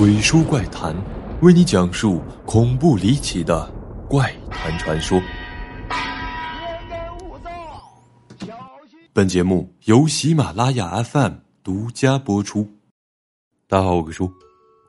[0.00, 0.96] 鬼说怪谈，
[1.42, 3.70] 为你讲述恐怖离奇的
[4.08, 5.20] 怪谈传说。
[9.12, 12.66] 本节目由喜马拉雅 FM 独家播出。
[13.68, 14.32] 大家好，我是叔，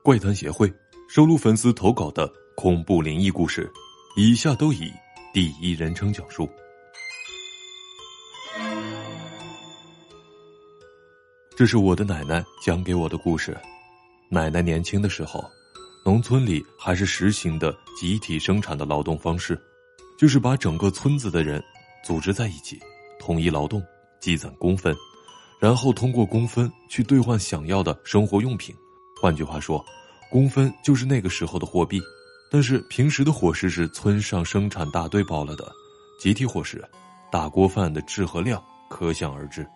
[0.02, 0.74] 怪谈协会
[1.10, 3.70] 收录粉丝投稿的恐怖灵异故事，
[4.16, 4.90] 以下都以
[5.34, 6.48] 第一人称讲述。
[11.58, 13.58] 这是我的奶奶讲给我的故事。
[14.34, 15.44] 奶奶年轻的时候，
[16.06, 19.62] 农村里还是实行的集体生产的劳动方式，
[20.18, 21.62] 就是把整个村子的人
[22.02, 22.80] 组织在一起，
[23.20, 23.84] 统一劳动，
[24.22, 24.96] 积攒工分，
[25.60, 28.74] 然后通过工分去兑换想要的生活用品。
[29.22, 29.86] 换句话说，
[30.30, 32.02] 工分就是那个时候的货币。
[32.50, 35.70] 但是平时的伙食是村上生产大队包了的，
[36.18, 36.82] 集体伙食，
[37.30, 39.68] 大锅饭的质和量可想而知。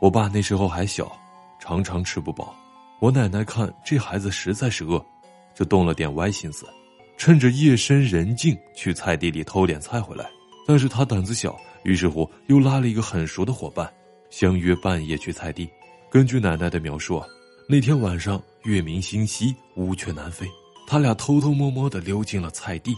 [0.00, 1.10] 我爸那时候还小，
[1.58, 2.54] 常常吃不饱。
[3.04, 5.04] 我奶奶看这孩子实在是饿，
[5.54, 6.64] 就动了点歪心思，
[7.18, 10.24] 趁着夜深人静去菜地里偷点菜回来。
[10.66, 13.92] 但是他胆子小，于是乎又拉了一个很熟的伙伴，
[14.30, 15.68] 相约半夜去菜地。
[16.10, 17.22] 根据奶奶的描述，
[17.68, 20.46] 那天晚上月明星稀，乌鹊南飞，
[20.86, 22.96] 他俩偷偷摸摸的溜进了菜地，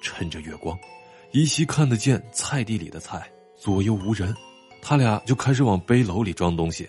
[0.00, 0.78] 趁着月光，
[1.32, 4.32] 依稀看得见菜地里的菜，左右无人，
[4.80, 6.88] 他俩就开始往背篓里装东西。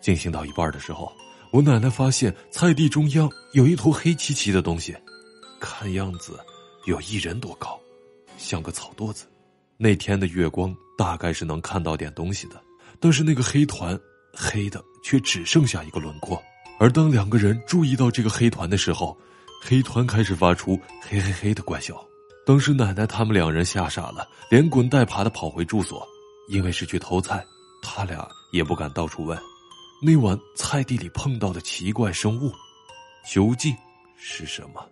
[0.00, 1.12] 进行到一半的时候。
[1.50, 4.94] 我奶奶发现菜地中央有一坨黑漆漆的东西，
[5.58, 6.38] 看样子
[6.86, 7.78] 有一人多高，
[8.36, 9.24] 像个草垛子。
[9.78, 12.60] 那天的月光大概是能看到点东西的，
[13.00, 13.98] 但是那个黑团
[14.34, 16.40] 黑的却只剩下一个轮廓。
[16.78, 19.16] 而当两个人注意到这个黑团的时候，
[19.62, 21.94] 黑团开始发出嘿嘿嘿的怪笑。
[22.44, 26.06] 当时奶奶他们两人吓傻了，连滚带爬的跑回住所，
[26.48, 27.44] 因为是去偷菜，
[27.82, 29.38] 他俩也不敢到处问。
[30.00, 32.52] 那晚菜地里碰到的奇怪生物，
[33.28, 33.76] 究竟
[34.16, 34.88] 是什么？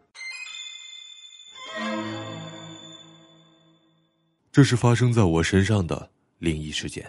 [4.50, 7.06] 这是发生在我身上的灵异事件。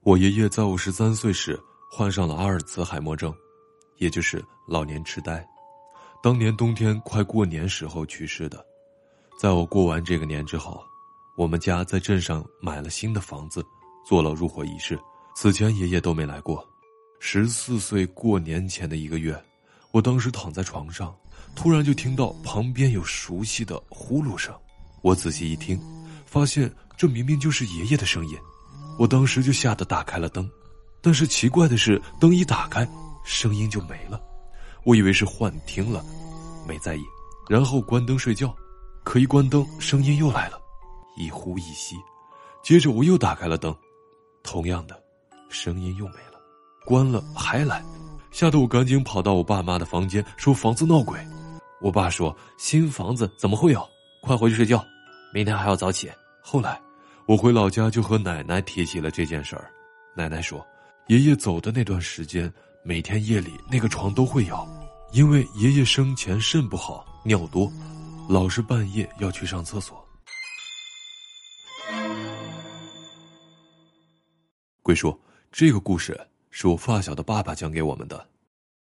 [0.00, 1.56] 我爷爷在我十三岁时
[1.88, 3.32] 患上了阿尔茨海默症，
[3.98, 5.46] 也就是老年痴呆。
[6.20, 8.64] 当年冬天快过年时候去世的。
[9.38, 10.82] 在我过完这个年之后，
[11.36, 13.64] 我们家在镇上买了新的房子，
[14.04, 14.98] 做了入伙仪式。
[15.36, 16.66] 此前爷爷都没来过。
[17.18, 19.36] 十四岁过年前的一个月，
[19.90, 21.14] 我当时躺在床上，
[21.54, 24.54] 突然就听到旁边有熟悉的呼噜声。
[25.02, 25.80] 我仔细一听，
[26.24, 28.36] 发现这明明就是爷爷的声音。
[28.98, 30.48] 我当时就吓得打开了灯，
[31.02, 32.88] 但是奇怪的是，灯一打开，
[33.24, 34.20] 声音就没了。
[34.84, 36.04] 我以为是幻听了，
[36.66, 37.02] 没在意，
[37.48, 38.54] 然后关灯睡觉。
[39.04, 40.60] 可一关灯，声音又来了，
[41.16, 41.96] 一呼一吸。
[42.62, 43.74] 接着我又打开了灯，
[44.42, 45.00] 同样的，
[45.48, 46.35] 声音又没了。
[46.86, 47.84] 关了还来，
[48.30, 51.18] 吓得我赶紧跑到我爸妈的房间，说房子闹鬼。
[51.80, 53.86] 我爸说新房子怎么会有？
[54.22, 54.82] 快回去睡觉，
[55.34, 56.08] 明天还要早起。
[56.40, 56.80] 后来
[57.26, 59.68] 我回老家就和奶奶提起了这件事儿，
[60.16, 60.64] 奶奶说
[61.08, 62.50] 爷爷走的那段时间，
[62.84, 64.64] 每天夜里那个床都会摇，
[65.12, 67.70] 因为爷爷生前肾不好，尿多，
[68.28, 70.02] 老是半夜要去上厕所。
[74.82, 75.18] 鬼说
[75.50, 76.16] 这个故事。
[76.58, 78.26] 是我发小的爸爸讲给我们的，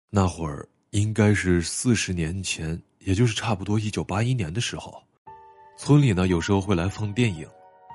[0.08, 5.02] 那会儿应该是四十年前，也就是差不多一九八一年的时候，
[5.76, 7.44] 村里呢有时候会来放电影，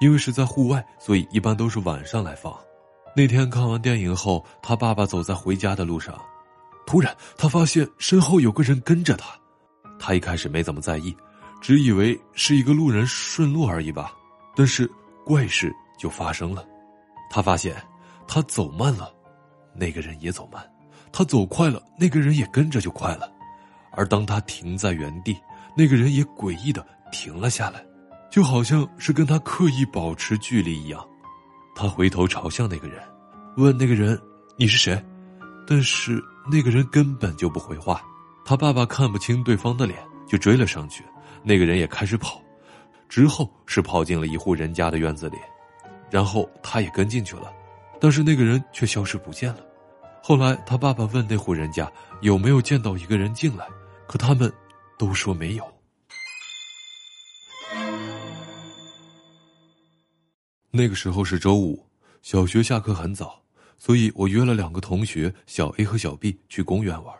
[0.01, 2.53] 因为是在户外，所以一般都是晚上来放。
[3.15, 6.21] 那天看完电影后，他爸爸走在回家的路上，
[6.85, 9.33] 突然他发现身后有个人跟着他，
[9.97, 11.15] 他一开始没怎么在意，
[11.61, 14.13] 只以为是一个路人顺路而已吧。
[14.57, 14.85] 但是
[15.25, 16.67] 怪事就发生了，
[17.31, 17.81] 他发现
[18.27, 19.13] 他走慢了。
[19.79, 20.61] 那个人也走慢，
[21.11, 23.31] 他走快了，那个人也跟着就快了，
[23.91, 25.35] 而当他停在原地，
[25.75, 27.83] 那个人也诡异的停了下来，
[28.29, 31.03] 就好像是跟他刻意保持距离一样。
[31.75, 33.01] 他回头朝向那个人，
[33.55, 34.19] 问那个人
[34.57, 35.01] ：“你是谁？”
[35.65, 38.01] 但是那个人根本就不回话。
[38.43, 39.97] 他爸爸看不清对方的脸，
[40.27, 41.05] 就追了上去。
[41.43, 42.41] 那个人也开始跑，
[43.07, 45.37] 之后是跑进了一户人家的院子里，
[46.09, 47.53] 然后他也跟进去了。
[48.01, 49.59] 但是那个人却消失不见了。
[50.21, 53.67] 后来他爸爸问那户人家有没有见到一个人进来，
[54.07, 54.51] 可他们
[54.97, 55.63] 都说没有。
[60.71, 61.83] 那个时候是周五，
[62.21, 63.41] 小学下课很早，
[63.77, 67.15] 所以我约了两个同学小 A 和小 B 去公园玩。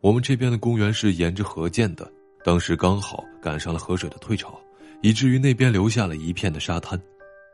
[0.00, 2.08] 我们这边的公园是沿着河建的，
[2.44, 4.60] 当时刚好赶上了河水的退潮，
[5.02, 7.00] 以至于那边留下了一片的沙滩。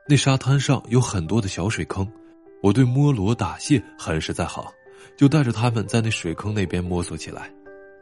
[0.06, 2.06] 那沙滩上有很多的小水坑。
[2.62, 4.62] 我对摸螺打蟹很是在行，
[5.16, 7.52] 就带着他们在那水坑那边摸索起来。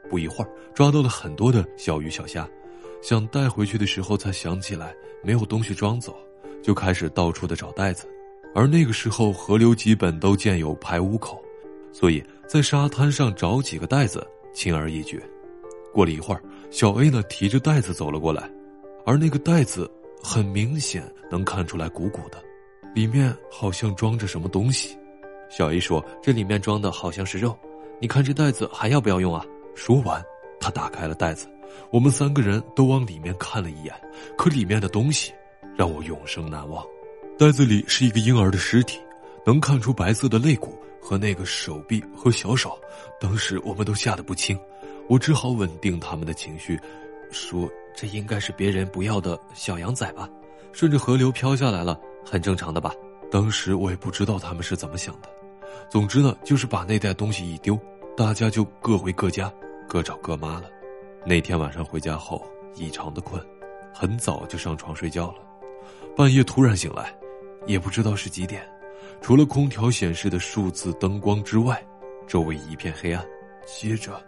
[0.09, 2.49] 不一会儿抓到了很多的小鱼小虾，
[3.03, 6.17] 想带回去的时候才想起来没有东西装走，
[6.63, 8.07] 就开始到处的找袋子。
[8.55, 11.43] 而那个时候河流基本都建有排污口，
[11.93, 15.23] 所以在沙滩上找几个袋子轻而易举。
[15.93, 18.51] 过了一会儿，小 A 呢提着袋子走了过来，
[19.05, 19.91] 而那个袋子
[20.23, 22.43] 很明显能看出来鼓鼓的，
[22.95, 24.97] 里面好像装着什么东西。
[25.49, 27.57] 小姨说：“这里面装的好像是肉，
[28.01, 30.23] 你看这袋子还要不要用啊？”说完，
[30.61, 31.47] 他打开了袋子，
[31.91, 33.95] 我们三个人都往里面看了一眼，
[34.37, 35.33] 可里面的东西
[35.77, 36.85] 让我永生难忘。
[37.39, 38.99] 袋子里是一个婴儿的尸体，
[39.47, 42.79] 能看出白色的肋骨和那个手臂和小手。
[43.21, 44.59] 当时我们都吓得不轻，
[45.09, 46.79] 我只好稳定他们的情绪，
[47.31, 50.29] 说：“这应该是别人不要的小羊崽吧，
[50.73, 52.93] 顺着河流飘下来了，很正常的吧。”
[53.31, 55.29] 当时我也不知道他们是怎么想的，
[55.91, 57.79] 总之呢，就是把那袋东西一丢，
[58.17, 59.53] 大家就各回各家，
[59.89, 60.65] 各找各妈了。
[61.27, 63.45] 那天晚上回家后异常的困，
[63.93, 65.37] 很早就上床睡觉了，
[66.17, 67.15] 半夜突然醒来。
[67.67, 68.67] 也不知道是几点，
[69.21, 71.85] 除了空调显示的数字灯光之外，
[72.27, 73.23] 周围一片黑暗。
[73.67, 74.25] 接着，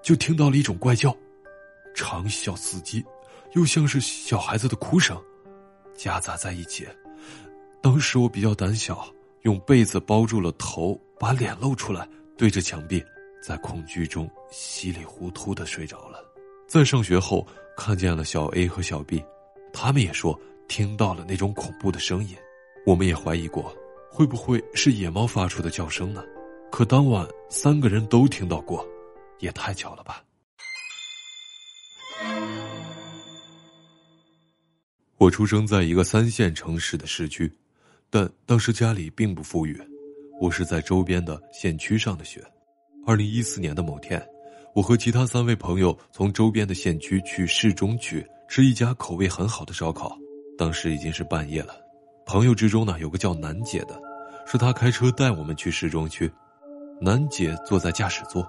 [0.00, 1.14] 就听到了一种怪叫，
[1.94, 3.04] 长啸刺激，
[3.52, 5.20] 又像是小孩子的哭声，
[5.94, 6.88] 夹杂在一起。
[7.82, 9.04] 当时我比较胆小，
[9.42, 12.08] 用被子包住了头，把脸露出来，
[12.38, 13.04] 对着墙壁，
[13.42, 16.24] 在恐惧中稀里糊涂的睡着了。
[16.68, 17.44] 在上学后，
[17.76, 19.20] 看见了小 A 和小 B，
[19.72, 22.36] 他们也说听到了那种恐怖的声音。
[22.86, 23.74] 我们也怀疑过，
[24.08, 26.22] 会不会是野猫发出的叫声呢？
[26.70, 28.86] 可当晚三个人都听到过，
[29.40, 30.22] 也太巧了吧！
[35.18, 37.52] 我出生在一个三线城市的市区，
[38.14, 39.74] 但当时家里并不富裕，
[40.38, 42.44] 我是在周边的县区上的学。
[43.06, 44.22] 二零一四年的某天，
[44.74, 50.14] 我和其他三位朋友从周边的县区去市中区吃一家口味很好的烧烤，
[50.58, 51.74] 当时已经是半夜了。
[52.26, 53.98] 朋友之中呢，有个叫楠姐的，
[54.44, 56.30] 是她开车带我们去市中区。
[57.00, 58.46] 楠姐坐在驾驶座，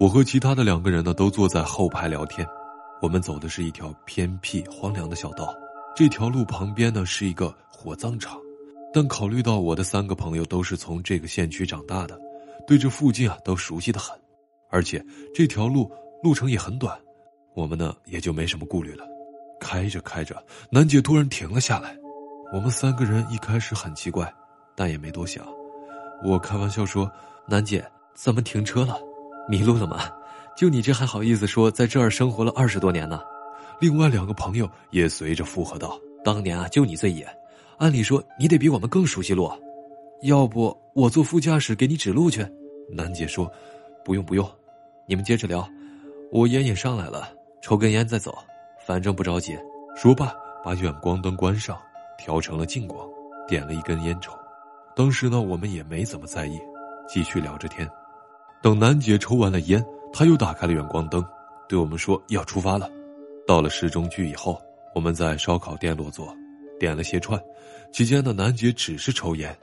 [0.00, 2.48] 我和其他的两个人呢都坐在后排聊天。
[3.02, 5.54] 我们走的是一条偏僻荒凉的小道，
[5.94, 8.40] 这条路旁边呢是一个火葬场。
[8.92, 12.20] 但考虑到我的三个朋友都是从这个县区长大的，
[12.66, 14.18] 对这附近啊都熟悉的很，
[14.70, 15.04] 而且
[15.34, 15.90] 这条路
[16.22, 16.98] 路程也很短，
[17.54, 19.04] 我们呢也就没什么顾虑了。
[19.60, 21.96] 开着开着，楠姐突然停了下来。
[22.52, 24.30] 我们三个人一开始很奇怪，
[24.76, 25.46] 但也没多想。
[26.22, 27.10] 我开玩笑说
[27.48, 27.82] ：“楠姐，
[28.14, 28.98] 怎么停车了？
[29.48, 30.10] 迷路了吗？
[30.54, 33.20] 就你这还好意思说在这儿生活了二十多年呢？”
[33.80, 37.26] 另外两个朋友也随着附和道：“当年啊，就你最野，
[37.78, 39.50] 按理说你得比我们更熟悉路，
[40.22, 42.46] 要不我坐副驾驶给你指路去？”
[42.90, 43.50] 楠姐说
[44.04, 44.48] ：“不用不用，
[45.06, 45.68] 你们接着聊，
[46.30, 47.28] 我烟也上来了，
[47.60, 48.36] 抽根烟再走，
[48.86, 49.58] 反正不着急。”
[49.96, 50.32] 说罢，
[50.64, 51.78] 把远光灯关上。
[52.18, 53.04] 调成了近光，
[53.48, 54.32] 点了一根烟抽。
[54.94, 56.56] 当时呢，我们也没怎么在意，
[57.08, 57.88] 继续聊着天。
[58.62, 61.24] 等楠姐抽完了烟，她又打开了远光灯，
[61.68, 62.88] 对我们说要出发了。
[63.44, 64.62] 到了市中区以后，
[64.94, 66.32] 我们在烧烤店落座，
[66.82, 67.40] 点了些串。
[67.92, 69.56] 期间呢，楠姐只是抽烟，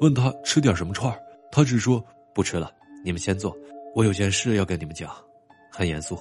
[0.00, 1.12] 问他吃点什么串
[1.50, 2.70] 他只说不吃了，
[3.04, 3.52] 你们先坐，
[3.96, 5.10] 我有件事要跟你们讲，
[5.72, 6.16] 很严肃。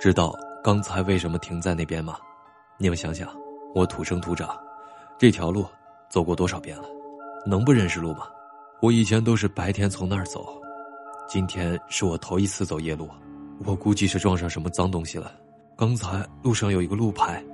[0.00, 2.16] 知道刚才为什么停在那边吗？
[2.78, 3.28] 你们想想，
[3.74, 4.58] 我土生土长。
[5.18, 5.66] 这条路
[6.08, 6.84] 走过多少遍了？
[7.46, 8.26] 能不认识路吗？
[8.80, 10.58] 我以前都是白天从那儿走，
[11.28, 13.06] 今天是我头一次走夜路。
[13.66, 15.34] 我估计是撞上什么脏东西了。
[15.76, 17.44] 刚才路上有一个路牌，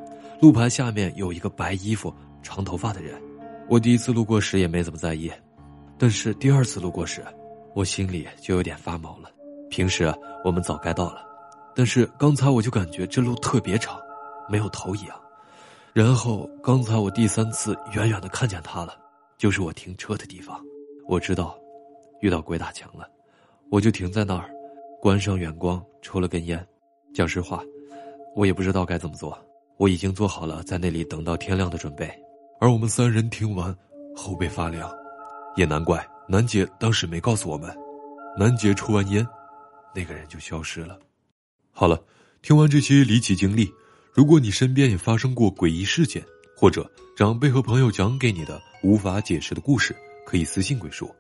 [0.40, 3.20] 路牌下面有一个白衣服、长头发的人。
[3.68, 5.30] 我第一次路过时也没怎么在意，
[5.98, 7.22] 但是第二次路过时，
[7.74, 9.30] 我心里就有点发毛了。
[9.68, 11.22] 平时我们早该到了，
[11.74, 14.00] 但是刚才我就感觉这路特别长，
[14.48, 15.20] 没有头一样。
[15.92, 18.96] 然后刚才我第三次远远的看见他了，
[19.36, 20.58] 就是我停车的地方。
[21.06, 21.54] 我知道，
[22.20, 23.06] 遇到鬼打墙了，
[23.70, 24.50] 我就停在那儿，
[25.02, 26.66] 关上远光，抽了根烟。
[27.12, 27.62] 讲实话，
[28.34, 29.38] 我也不知道该怎么做。
[29.80, 32.06] 我已经做好了在那里等到天亮的准备。
[32.60, 33.74] 而我们三人听完，
[34.14, 34.92] 后背发凉。
[35.56, 37.74] 也难怪楠姐当时没告诉我们。
[38.38, 39.26] 楠姐抽完烟，
[39.94, 40.98] 那个人就消失了。
[41.70, 41.98] 好了，
[42.42, 43.72] 听完这些离奇经历。
[44.12, 46.22] 如果你身边也发生过诡异事件，
[46.54, 49.96] 或者长辈和朋友讲给你的无法解释的故事，
[50.26, 51.10] 可以私信鬼叔，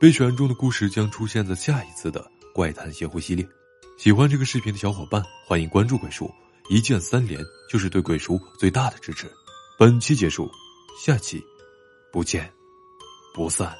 [0.00, 3.46] 被选中的故事将出现在下一次的怪谈邪乎系列。
[3.96, 6.28] 喜欢这个视频的小伙伴，欢迎关注鬼叔，
[6.68, 9.30] 一键三连就是对鬼叔最大的支持。
[9.78, 10.50] 本期结束，
[11.00, 11.40] 下期
[12.12, 12.52] 不见
[13.32, 13.78] 不散。